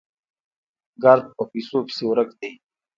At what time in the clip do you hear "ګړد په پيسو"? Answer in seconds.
1.03-1.77